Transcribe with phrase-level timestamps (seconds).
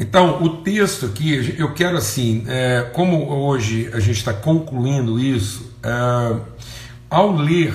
[0.00, 5.76] Então, o texto aqui, eu quero assim, é, como hoje a gente está concluindo isso,
[5.82, 6.40] é,
[7.10, 7.74] ao ler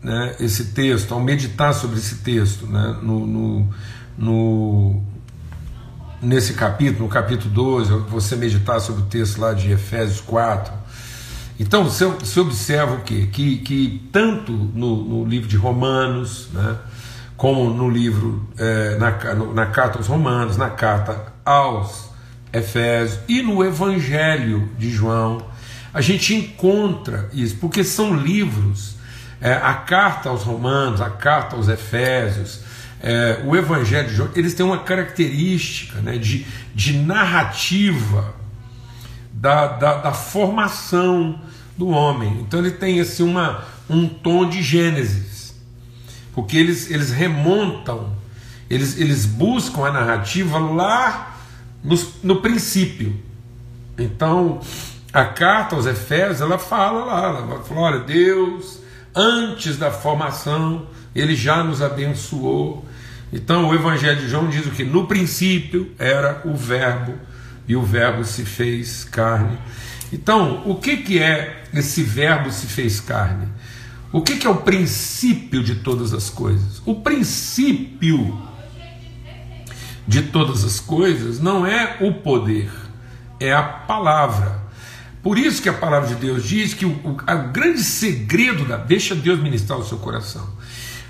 [0.00, 3.68] né, esse texto, ao meditar sobre esse texto, né, no, no,
[4.16, 5.02] no,
[6.22, 10.72] nesse capítulo, no capítulo 12, você meditar sobre o texto lá de Efésios 4.
[11.58, 13.28] Então você, você observa o quê?
[13.32, 16.76] Que, que tanto no, no livro de Romanos, né,
[17.36, 19.10] como no livro, é, na,
[19.54, 22.10] na carta aos Romanos, na carta aos
[22.52, 25.42] Efésios e no Evangelho de João,
[25.94, 28.96] a gente encontra isso, porque são livros,
[29.40, 32.60] é, a carta aos Romanos, a carta aos Efésios,
[33.00, 38.34] é, o Evangelho de João, eles têm uma característica né, de, de narrativa
[39.32, 41.40] da, da, da, formação
[41.78, 42.40] do homem.
[42.40, 45.54] Então ele tem assim, uma, um tom de Gênesis,
[46.34, 48.12] porque eles, eles remontam,
[48.68, 51.37] eles, eles buscam a narrativa lá
[51.82, 53.14] no, no princípio.
[53.98, 54.60] Então,
[55.12, 58.80] a carta aos Efésios, ela fala lá, ela fala, olha, Deus,
[59.14, 62.84] antes da formação, ele já nos abençoou.
[63.32, 64.84] Então o Evangelho de João diz o que?
[64.84, 67.14] No princípio era o Verbo,
[67.66, 69.58] e o Verbo se fez carne.
[70.12, 73.46] Então, o que, que é esse Verbo se fez carne?
[74.10, 76.80] O que, que é o princípio de todas as coisas?
[76.86, 78.40] O princípio
[80.08, 82.70] de todas as coisas não é o poder,
[83.38, 84.66] é a palavra.
[85.22, 87.14] Por isso que a palavra de Deus diz que o, o,
[87.52, 88.78] grande segredo da.
[88.78, 90.48] Deixa Deus ministrar o seu coração.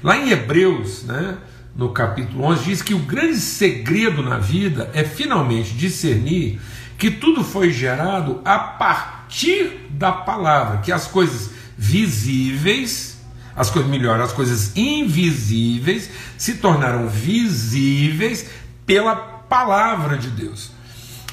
[0.02, 1.38] Lá em Hebreus, né,
[1.76, 6.60] no capítulo 11, diz que o grande segredo na vida é finalmente discernir
[6.98, 13.20] que tudo foi gerado a partir da palavra, que as coisas visíveis,
[13.54, 18.46] as coisas melhor, as coisas invisíveis se tornaram visíveis
[18.88, 20.70] pela palavra de Deus.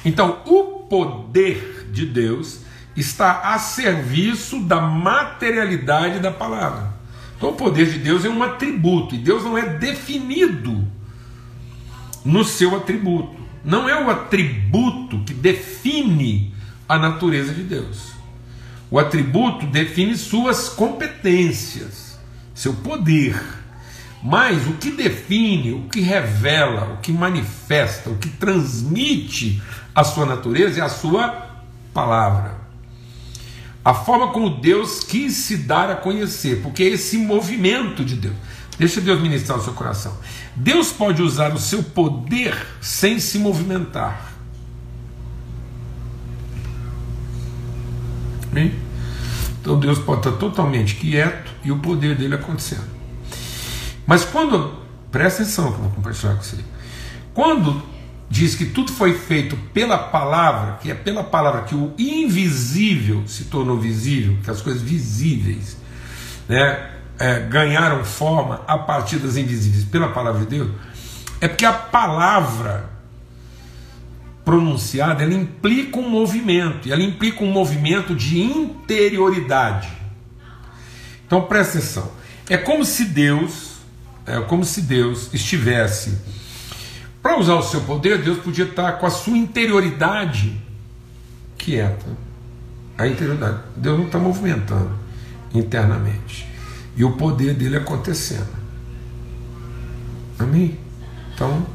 [0.04, 2.60] Então, o poder de Deus
[2.94, 6.92] está a serviço da materialidade da palavra.
[7.36, 10.86] Então, o poder de Deus é um atributo e Deus não é definido
[12.22, 13.40] no seu atributo.
[13.64, 16.54] Não é o atributo que define
[16.86, 18.12] a natureza de Deus.
[18.90, 22.18] O atributo define suas competências,
[22.54, 23.42] seu poder.
[24.22, 29.62] Mas o que define, o que revela, o que manifesta, o que transmite
[29.94, 31.46] a sua natureza é a sua
[31.92, 32.56] palavra.
[33.84, 38.34] A forma como Deus quis se dar a conhecer, porque é esse movimento de Deus.
[38.78, 40.16] Deixa Deus ministrar o seu coração.
[40.54, 44.32] Deus pode usar o seu poder sem se movimentar.
[49.60, 52.95] Então Deus pode estar totalmente quieto e o poder dele acontecendo.
[54.06, 54.74] Mas quando,
[55.10, 56.58] presta atenção que eu vou compartilhar com você,
[57.34, 57.82] quando
[58.28, 63.44] diz que tudo foi feito pela palavra, que é pela palavra que o invisível se
[63.44, 65.76] tornou visível, que as coisas visíveis
[66.48, 70.70] né, é, ganharam forma a partir das invisíveis pela palavra de Deus,
[71.40, 72.90] é porque a palavra
[74.44, 79.88] pronunciada ela implica um movimento, e ela implica um movimento de interioridade.
[81.26, 82.12] Então presta atenção.
[82.48, 83.65] É como se Deus
[84.26, 86.18] é como se Deus estivesse.
[87.22, 90.60] Para usar o seu poder, Deus podia estar com a sua interioridade
[91.56, 92.06] quieta.
[92.98, 93.60] A interioridade.
[93.76, 94.90] Deus não está movimentando
[95.54, 96.46] internamente.
[96.96, 98.56] E o poder dele acontecendo.
[100.38, 100.78] Amém?
[101.34, 101.66] Então,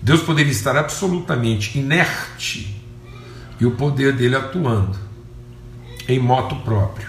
[0.00, 2.82] Deus poderia estar absolutamente inerte
[3.58, 4.96] e o poder dele atuando
[6.08, 7.08] em moto próprio,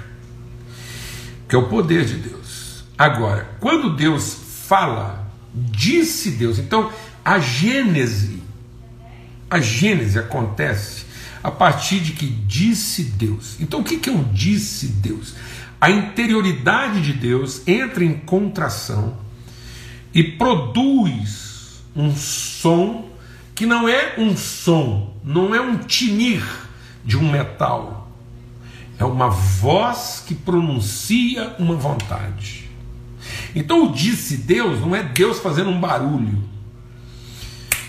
[1.48, 2.84] que é o poder de Deus.
[2.98, 6.60] Agora, quando Deus fala, disse Deus.
[6.60, 6.92] Então,
[7.24, 8.44] a Gênese,
[9.50, 11.06] a Gênese acontece
[11.42, 13.56] a partir de que disse Deus.
[13.62, 15.36] Então, o que, é o disse Deus?
[15.80, 19.18] A interioridade de Deus entra em contração
[20.14, 23.10] e produz um som
[23.56, 26.44] que não é um som, não é um tinir
[27.06, 28.12] de um metal,
[29.00, 32.67] é uma voz que pronuncia uma vontade.
[33.58, 36.38] Então o disse Deus não é Deus fazendo um barulho.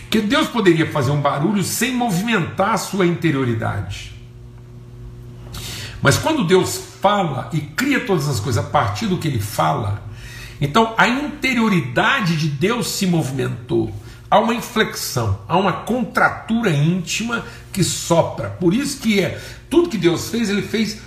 [0.01, 4.15] Porque Deus poderia fazer um barulho sem movimentar a sua interioridade.
[6.01, 10.03] Mas quando Deus fala e cria todas as coisas a partir do que ele fala,
[10.59, 13.95] então a interioridade de Deus se movimentou.
[14.31, 18.49] Há uma inflexão, há uma contratura íntima que sopra.
[18.49, 19.39] Por isso que é
[19.69, 20.99] tudo que Deus fez, ele fez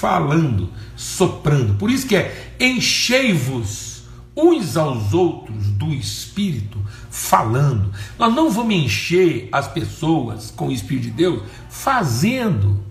[0.00, 1.74] falando, soprando.
[1.74, 4.04] Por isso que é enchei-vos
[4.34, 6.78] uns aos outros do Espírito,
[7.10, 7.92] falando.
[8.18, 12.82] Nós não vamos encher as pessoas com o Espírito de Deus fazendo.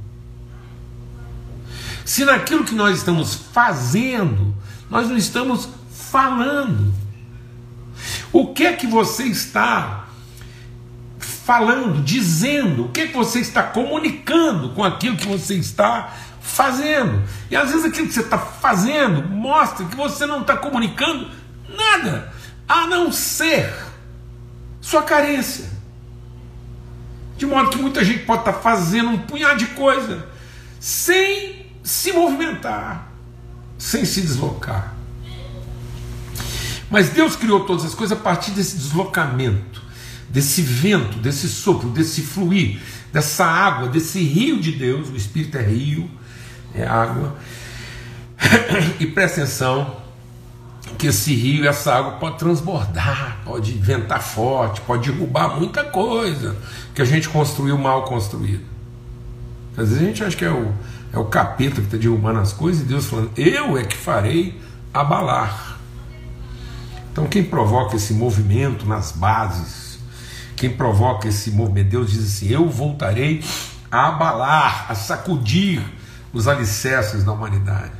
[2.05, 4.55] Se naquilo que nós estamos fazendo,
[4.87, 6.93] nós não estamos falando.
[8.31, 10.09] O que é que você está
[11.19, 12.85] falando, dizendo?
[12.85, 17.21] O que é que você está comunicando com aquilo que você está fazendo?
[17.49, 21.29] E às vezes aquilo que você está fazendo mostra que você não está comunicando
[21.67, 22.31] nada,
[22.67, 23.73] a não ser
[24.81, 25.69] sua carência.
[27.37, 30.27] De modo que muita gente pode estar fazendo um punhado de coisa
[30.79, 33.11] sem se movimentar,
[33.77, 34.93] sem se deslocar.
[36.89, 39.81] Mas Deus criou todas as coisas a partir desse deslocamento,
[40.27, 42.79] desse vento, desse sopro, desse fluir,
[43.13, 45.09] dessa água, desse rio de Deus.
[45.09, 46.09] O Espírito é rio,
[46.79, 47.35] é água.
[48.99, 49.97] E presta atenção
[50.97, 56.55] que esse rio, essa água pode transbordar, pode ventar forte, pode derrubar muita coisa
[56.93, 58.65] que a gente construiu mal construído.
[59.77, 60.73] Às vezes a gente acha que é o,
[61.13, 64.59] é o capeta que está derrubando as coisas e Deus falando, eu é que farei
[64.93, 65.79] abalar.
[67.11, 69.99] Então, quem provoca esse movimento nas bases,
[70.55, 73.43] quem provoca esse movimento, Deus diz assim: Eu voltarei
[73.91, 75.81] a abalar, a sacudir
[76.33, 77.91] os alicerces da humanidade.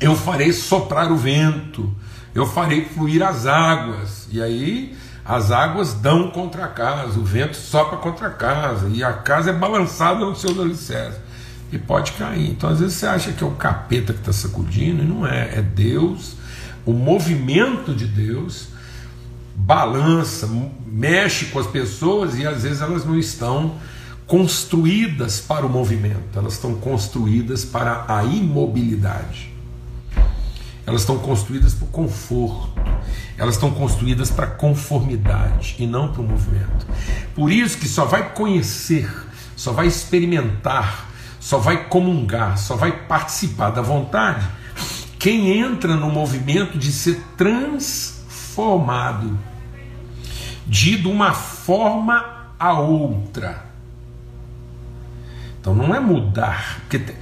[0.00, 1.94] Eu farei soprar o vento,
[2.34, 7.56] eu farei fluir as águas, e aí as águas dão contra a casa, o vento
[7.56, 11.18] sopra contra a casa, e a casa é balançada no seu alicerce,
[11.70, 12.50] e pode cair.
[12.50, 15.58] Então, às vezes, você acha que é o capeta que está sacudindo, e não é,
[15.58, 16.40] é Deus
[16.84, 18.68] o movimento de Deus
[19.54, 20.48] balança,
[20.86, 23.76] mexe com as pessoas e às vezes elas não estão
[24.30, 29.52] construídas para o movimento, elas estão construídas para a imobilidade.
[30.86, 32.80] Elas estão construídas para o conforto,
[33.36, 36.86] elas estão construídas para conformidade e não para o movimento.
[37.34, 39.12] Por isso que só vai conhecer,
[39.56, 41.10] só vai experimentar,
[41.40, 44.46] só vai comungar, só vai participar da vontade
[45.18, 49.36] quem entra no movimento de ser transformado
[50.68, 53.69] de uma forma a outra.
[55.60, 57.12] Então não é mudar, porque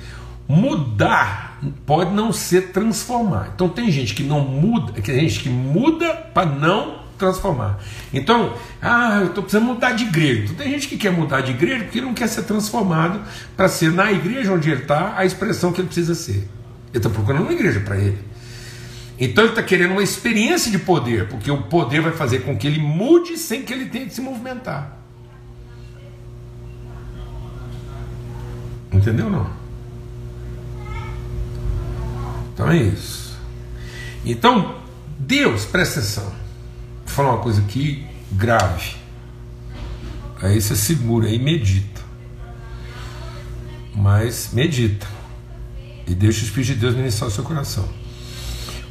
[0.47, 3.51] mudar pode não ser transformar.
[3.55, 7.81] Então tem gente que não muda, tem gente que muda para não transformar.
[8.15, 10.45] Então, ah, eu estou precisando mudar de igreja.
[10.45, 13.21] Então, tem gente que quer mudar de igreja porque não quer ser transformado
[13.57, 16.49] para ser na igreja onde ele está a expressão que ele precisa ser.
[16.91, 18.19] Ele está procurando uma igreja para ele.
[19.19, 22.69] Então ele está querendo uma experiência de poder, porque o poder vai fazer com que
[22.69, 24.97] ele mude sem que ele tenha que se movimentar.
[29.09, 29.51] Entendeu não?
[32.53, 33.39] Então é isso.
[34.23, 34.75] Então,
[35.19, 36.25] Deus, presta atenção.
[36.25, 36.35] Vou
[37.07, 38.97] falar uma coisa aqui grave.
[40.43, 42.03] Aí você segura e medita.
[43.95, 45.07] Mas medita.
[46.07, 47.89] E deixa o Espírito de Deus ministrar o seu coração.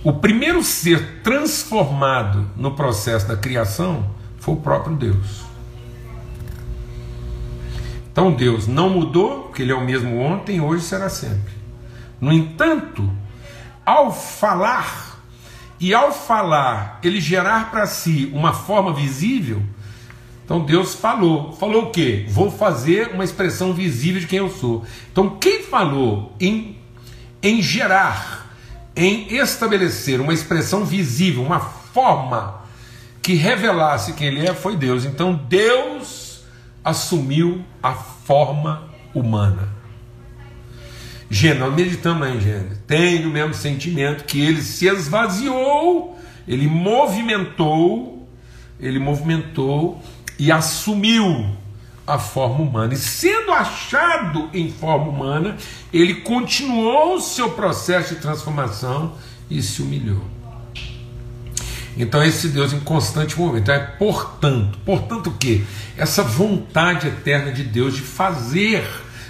[0.04, 4.10] O primeiro ser transformado no processo da criação
[4.40, 5.46] foi o próprio Deus.
[8.18, 11.54] Então Deus não mudou, porque Ele é o mesmo ontem, hoje será sempre.
[12.20, 13.08] No entanto,
[13.86, 15.22] ao falar,
[15.80, 19.62] e ao falar ele gerar para si uma forma visível,
[20.44, 21.54] então Deus falou.
[21.54, 22.26] Falou o quê?
[22.28, 24.84] Vou fazer uma expressão visível de quem eu sou.
[25.12, 26.76] Então quem falou em
[27.44, 28.52] em gerar,
[28.96, 32.64] em estabelecer uma expressão visível, uma forma
[33.22, 35.06] que revelasse quem ele é, foi Deus.
[35.06, 36.27] Então Deus
[36.88, 39.68] assumiu a forma humana.
[41.30, 46.18] Gênesis, meditamos em Gênesis, tem o mesmo sentimento que ele se esvaziou,
[46.48, 48.26] ele movimentou,
[48.80, 50.02] ele movimentou
[50.40, 51.48] e assumiu
[52.06, 52.94] a forma humana.
[52.94, 55.58] E sendo achado em forma humana,
[55.92, 59.16] ele continuou o seu processo de transformação
[59.50, 60.37] e se humilhou.
[61.98, 63.72] Então, esse Deus em constante movimento.
[63.72, 65.66] É portanto, portanto o que?
[65.98, 68.88] Essa vontade eterna de Deus de fazer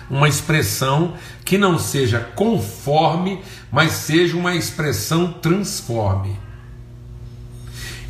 [0.09, 1.13] uma expressão
[1.45, 6.37] que não seja conforme, mas seja uma expressão transforme.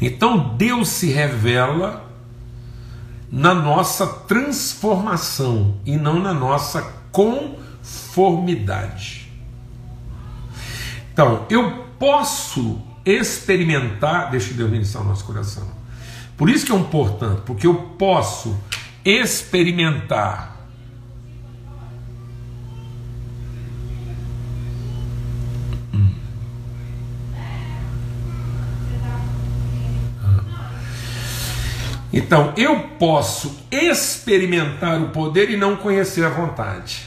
[0.02, 2.08] Então Deus se revela
[3.32, 9.32] na nossa transformação e não na nossa conformidade.
[11.14, 15.68] Então, eu posso experimentar, deixa Deus ministrar o nosso coração.
[16.36, 18.56] Por isso que é importante, porque eu posso
[19.04, 20.58] experimentar
[32.18, 37.07] Então, eu posso experimentar o poder e não conhecer a vontade.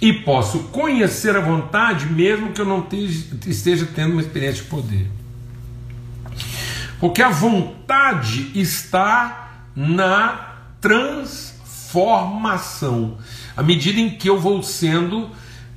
[0.00, 2.86] E posso conhecer a vontade mesmo que eu não
[3.46, 5.08] esteja tendo uma experiência de poder.
[7.00, 13.18] Porque a vontade está na transformação.
[13.56, 15.30] À medida em que eu vou sendo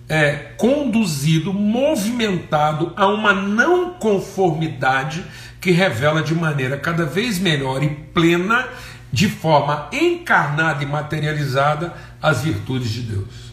[0.07, 5.23] é, conduzido, movimentado a uma não conformidade
[5.61, 8.65] que revela de maneira cada vez melhor e plena,
[9.11, 13.48] de forma encarnada e materializada, as virtudes de Deus.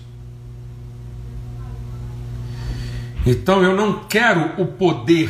[3.27, 5.29] Então eu não quero o poder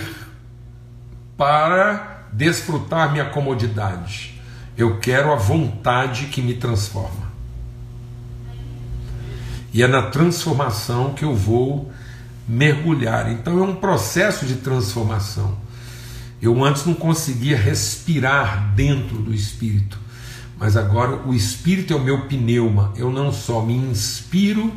[1.34, 4.38] para desfrutar minha comodidade.
[4.76, 7.32] Eu quero a vontade que me transforma.
[9.72, 11.90] E é na transformação que eu vou
[12.46, 13.32] mergulhar.
[13.32, 15.56] Então é um processo de transformação.
[16.40, 19.98] Eu antes não conseguia respirar dentro do espírito,
[20.58, 22.92] mas agora o espírito é o meu pneuma.
[22.94, 24.70] Eu não só me inspiro,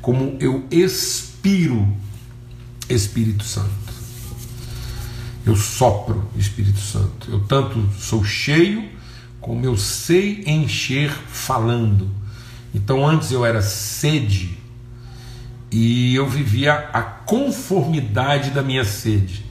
[0.00, 2.02] como eu expiro
[2.88, 3.70] Espírito Santo.
[5.46, 7.30] Eu sopro Espírito Santo.
[7.30, 8.88] Eu tanto sou cheio,
[9.40, 12.10] como eu sei encher falando.
[12.74, 14.58] Então antes eu era sede
[15.70, 19.44] e eu vivia a conformidade da minha sede.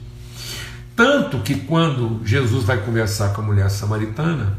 [0.96, 4.58] Tanto que quando Jesus vai conversar com a mulher samaritana,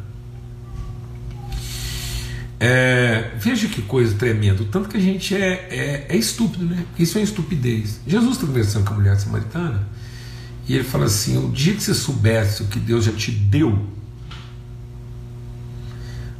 [2.59, 6.85] é, veja que coisa tremenda, tanto que a gente é, é, é estúpido, né?
[6.97, 7.99] Isso é estupidez.
[8.07, 9.87] Jesus está conversando com a mulher samaritana
[10.67, 13.77] e ele fala assim: o dia que você soubesse o que Deus já te deu,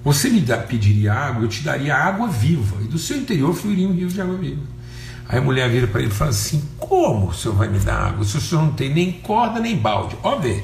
[0.03, 3.93] você me pediria água, eu te daria água viva, e do seu interior fluiria um
[3.93, 4.61] rio de água viva.
[5.27, 8.09] Aí a mulher vira para ele e fala assim: Como o senhor vai me dar
[8.09, 10.15] água se o senhor não tem nem corda nem balde?
[10.23, 10.63] Ó, vê,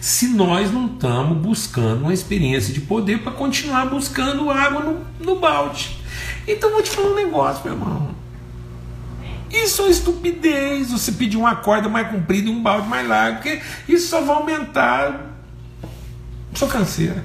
[0.00, 5.38] se nós não estamos buscando uma experiência de poder para continuar buscando água no, no
[5.38, 5.98] balde.
[6.48, 8.14] Então vou te falar um negócio, meu irmão.
[9.52, 10.90] Isso é estupidez.
[10.90, 14.36] Você pedir uma corda mais comprida e um balde mais largo, porque isso só vai
[14.36, 15.36] aumentar
[16.54, 17.22] sua canseira.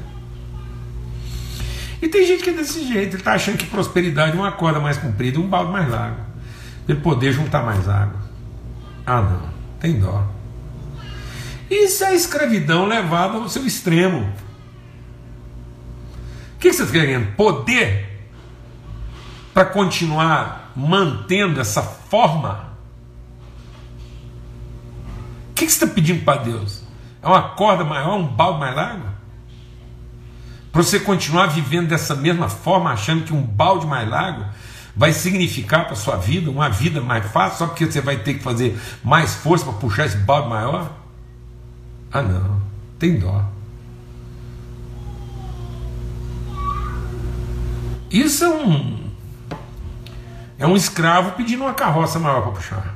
[2.02, 4.80] E tem gente que é desse jeito, ele está achando que prosperidade é uma corda
[4.80, 6.20] mais comprida e um balde mais largo.
[6.88, 8.20] Ele poder juntar mais água.
[9.06, 9.42] Ah não,
[9.80, 10.35] tem dó.
[11.70, 14.32] Isso é escravidão levada ao seu extremo.
[16.56, 17.36] O que você está querendo?
[17.36, 18.16] Poder
[19.54, 22.76] para continuar mantendo essa forma?
[25.52, 26.84] O que você está pedindo para Deus?
[27.22, 29.08] É uma corda maior, um balde mais largo?
[30.72, 34.46] Para você continuar vivendo dessa mesma forma, achando que um balde mais largo
[34.94, 38.44] vai significar para sua vida uma vida mais fácil, só porque você vai ter que
[38.44, 41.05] fazer mais força para puxar esse balde maior?
[42.16, 42.62] Ah, não,
[42.98, 43.44] tem dó.
[48.10, 49.12] Isso é um
[50.58, 52.96] é um escravo pedindo uma carroça maior para puxar.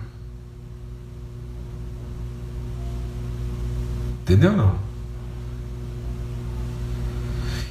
[4.22, 4.80] Entendeu não?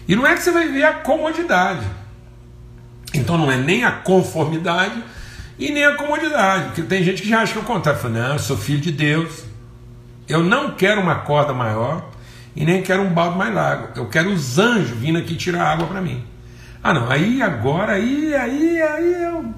[0.07, 1.87] E não é que você vai ver a comodidade.
[3.15, 5.03] Então não é nem a conformidade
[5.59, 6.67] e nem a comodidade.
[6.67, 7.99] Porque tem gente que já acha que é o contrário.
[7.99, 9.48] Fala, não, eu sou filho de Deus.
[10.29, 12.11] Eu não quero uma corda maior
[12.55, 13.89] e nem quero um balde mais largo.
[13.97, 16.25] Eu quero os anjos vindo aqui tirar água para mim.
[16.83, 19.55] Ah não, aí agora, aí, aí, aí o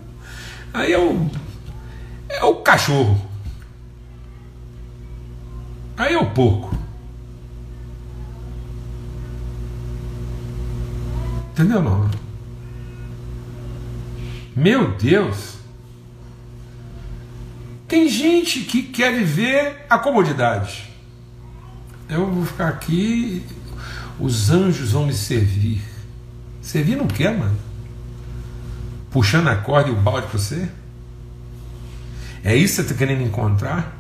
[0.73, 1.29] Aí o,
[2.29, 3.21] é o cachorro.
[5.97, 6.75] Aí é o porco.
[11.53, 12.09] Entendeu, não?
[14.55, 15.60] Meu Deus!
[17.90, 20.88] Tem gente que quer viver a comodidade.
[22.09, 23.44] Eu vou ficar aqui,
[24.18, 25.82] os anjos vão me servir.
[26.62, 27.70] Servir não quer, mano
[29.11, 30.68] puxando a corda e o balde para você?
[32.42, 33.97] É isso que você está querendo encontrar?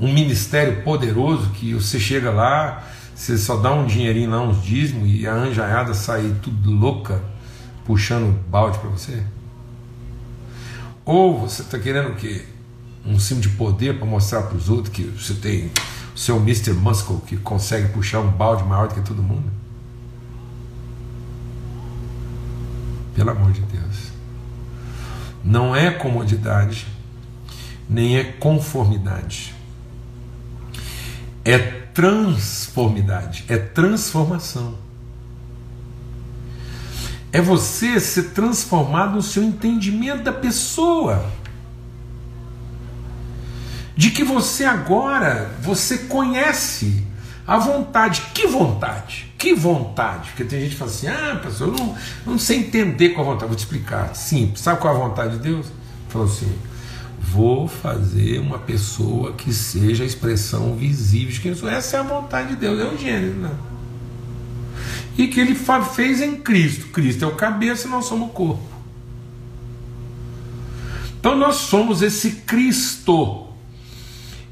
[0.00, 5.08] Um ministério poderoso que você chega lá, você só dá um dinheirinho lá, uns dízimos,
[5.08, 7.22] e a anjaiada sai tudo louca,
[7.84, 9.22] puxando o balde para você?
[11.04, 12.44] Ou você está querendo o quê?
[13.08, 15.70] Um símbolo de poder para mostrar para os outros que você tem
[16.14, 16.74] o seu Mr.
[16.74, 19.50] Muscle que consegue puxar um balde maior do que todo mundo?
[23.14, 24.12] Pelo amor de Deus.
[25.42, 26.86] Não é comodidade,
[27.88, 29.54] nem é conformidade.
[31.44, 34.74] É transformidade, é transformação.
[37.32, 41.24] É você ser transformado no seu entendimento da pessoa.
[43.98, 47.04] De que você agora, você conhece
[47.44, 49.34] A vontade, que vontade?
[49.36, 50.28] Que vontade?
[50.28, 53.32] Porque tem gente que fala assim: ah, pastor, eu não, não sei entender qual a
[53.32, 53.48] vontade.
[53.48, 54.14] Vou te explicar.
[54.14, 54.60] Simples.
[54.60, 55.66] Sabe qual é a vontade de Deus?
[56.08, 56.56] Falou assim:
[57.18, 61.68] vou fazer uma pessoa que seja a expressão visível de quem eu sou.
[61.68, 63.34] Essa é a vontade de Deus, é o gênero.
[63.34, 63.50] Né?
[65.16, 66.86] E que ele fez em Cristo.
[66.88, 68.62] Cristo é o cabeça e nós somos o corpo.
[71.18, 73.47] Então nós somos esse Cristo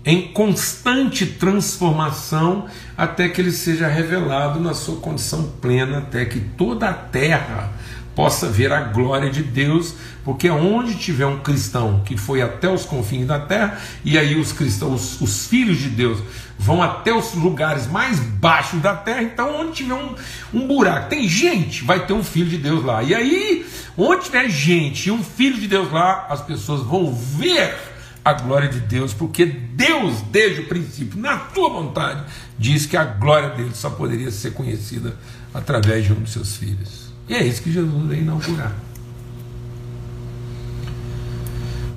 [0.06, 6.88] em constante transformação até que ele seja revelado na sua condição plena, até que toda
[6.88, 7.72] a terra
[8.14, 9.94] possa ver a glória de Deus,
[10.24, 14.52] porque onde tiver um cristão que foi até os confins da terra, e aí os
[14.52, 16.20] cristãos, os, os filhos de Deus,
[16.56, 20.14] vão até os lugares mais baixos da terra, então onde tiver um,
[20.54, 23.02] um buraco, tem gente, vai ter um filho de Deus lá.
[23.02, 23.66] E aí,
[23.98, 27.95] onde tiver gente e um filho de Deus lá, as pessoas vão ver
[28.26, 32.24] a glória de Deus, porque Deus, desde o princípio, na tua vontade,
[32.58, 35.14] diz que a glória dele só poderia ser conhecida
[35.54, 37.12] através de um dos seus filhos.
[37.28, 38.74] E é isso que Jesus veio inaugurar.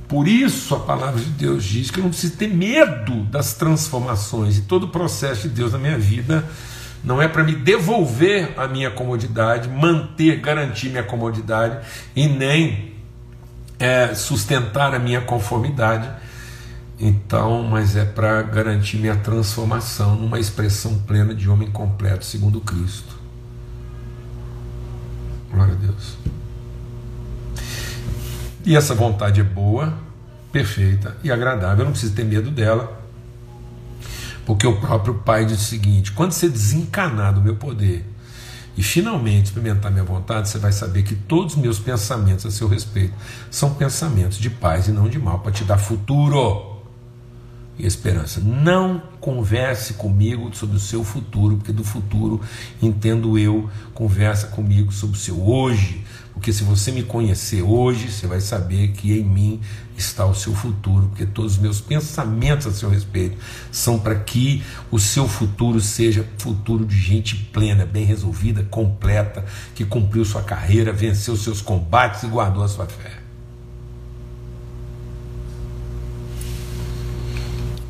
[0.07, 4.59] Por isso a palavra de Deus diz que eu não preciso ter medo das transformações
[4.59, 6.47] e todo o processo de Deus na minha vida
[7.03, 11.79] não é para me devolver a minha comodidade, manter, garantir minha comodidade
[12.15, 12.88] e nem
[13.79, 16.09] é, sustentar a minha conformidade.
[16.99, 23.17] Então, mas é para garantir minha transformação numa expressão plena de homem completo segundo Cristo.
[25.49, 26.17] Glória a Deus.
[28.65, 29.93] E essa vontade é boa,
[30.51, 31.79] perfeita e agradável.
[31.79, 33.01] Eu não preciso ter medo dela,
[34.45, 38.05] porque o próprio Pai diz o seguinte: quando você desencanar do meu poder
[38.79, 42.65] e finalmente experimentar minha vontade, você vai saber que todos os meus pensamentos a seu
[42.65, 43.13] respeito
[43.51, 46.77] são pensamentos de paz e não de mal, para te dar futuro
[47.77, 48.39] e esperança.
[48.39, 52.39] Não converse comigo sobre o seu futuro, porque do futuro
[52.81, 56.01] entendo eu, conversa comigo sobre o seu hoje,
[56.39, 59.59] porque se você me conhecer hoje, você vai saber que em mim
[59.97, 63.37] está o seu futuro, porque todos os meus pensamentos a seu respeito
[63.73, 69.43] são para que o seu futuro seja futuro de gente plena, bem resolvida, completa,
[69.75, 73.19] que cumpriu sua carreira, venceu seus combates e guardou a sua fé.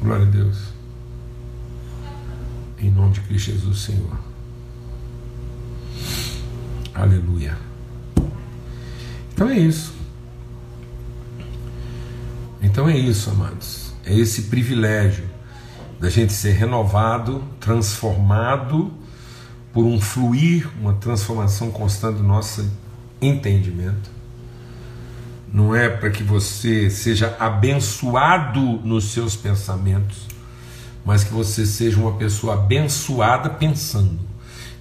[0.02, 0.58] Glória a Deus.
[2.80, 4.18] Em nome de Cristo Jesus, Senhor.
[6.96, 7.69] Aleluia.
[9.40, 9.94] Então é isso.
[12.62, 13.94] Então é isso, amados.
[14.04, 15.24] É esse privilégio
[15.98, 18.92] da gente ser renovado, transformado
[19.72, 22.70] por um fluir, uma transformação constante do nosso
[23.22, 24.12] entendimento.
[25.54, 30.28] Não é para que você seja abençoado nos seus pensamentos,
[31.06, 34.20] mas que você seja uma pessoa abençoada pensando.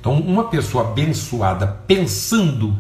[0.01, 2.77] Então, uma pessoa abençoada pensando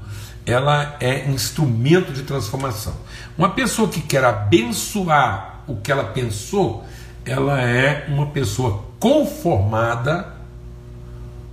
[0.48, 2.94] ela é instrumento de transformação.
[3.36, 6.84] Uma pessoa que quer abençoar o que ela pensou,
[7.22, 10.32] ela é uma pessoa conformada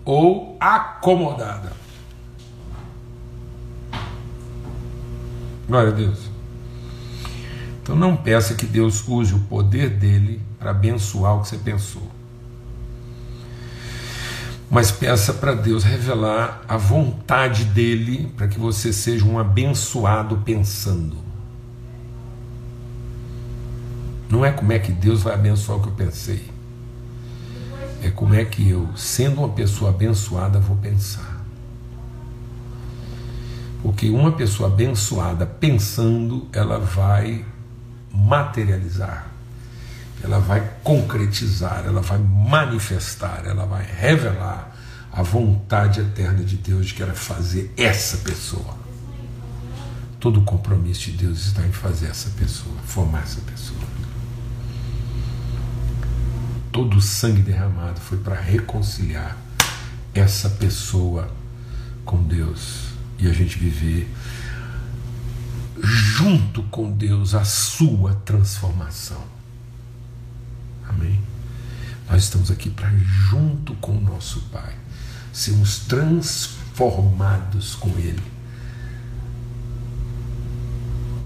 [0.05, 1.73] ou acomodada.
[5.67, 6.29] Glória a Deus.
[7.84, 12.14] Então não peça que Deus use o poder dele para abençoar o que você pensou
[14.69, 21.17] mas peça para Deus revelar a vontade dele para que você seja um abençoado pensando.
[24.30, 26.51] Não é como é que Deus vai abençoar o que eu pensei.
[28.01, 31.43] É como é que eu, sendo uma pessoa abençoada, vou pensar.
[33.82, 37.45] Porque uma pessoa abençoada pensando, ela vai
[38.12, 39.35] materializar
[40.23, 44.75] ela vai concretizar, ela vai manifestar, ela vai revelar
[45.12, 48.75] a vontade eterna de Deus de que era fazer essa pessoa.
[50.19, 53.80] Todo o compromisso de Deus está em fazer essa pessoa, formar essa pessoa.
[56.71, 59.38] Todo o sangue derramado foi para reconciliar
[60.13, 61.30] essa pessoa
[62.04, 64.10] com Deus e a gente viver
[65.82, 69.35] junto com Deus a sua transformação.
[70.95, 71.19] Amém?
[72.10, 72.89] Nós estamos aqui para,
[73.29, 74.73] junto com o nosso Pai,
[75.34, 78.23] sermos transformados com Ele.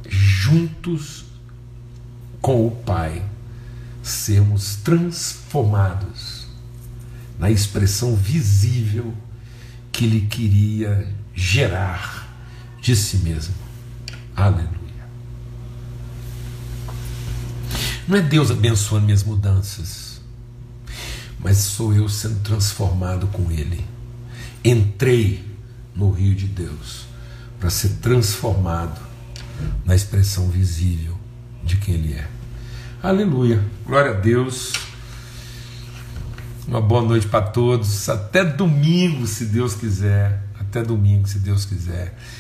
[0.10, 1.26] Juntos
[2.42, 3.24] com o Pai,
[4.02, 6.48] sermos transformados
[7.38, 9.14] na expressão visível
[9.92, 12.28] que Ele queria gerar
[12.82, 13.54] de si mesmo.
[14.36, 14.79] Aleluia.
[18.10, 20.20] Não é Deus abençoando minhas mudanças.
[21.40, 23.86] mas sou eu sendo transformado com Ele.
[24.66, 25.46] Entrei
[25.96, 27.06] no rio de Deus
[27.60, 29.00] para ser transformado
[29.86, 31.16] na expressão visível
[31.64, 32.28] de quem Ele é.
[33.02, 34.74] Aleluia, glória a Deus.
[36.68, 38.10] Uma boa noite para todos.
[38.10, 40.44] Até domingo, se Deus quiser.
[40.60, 42.18] Até domingo, se Deus quiser.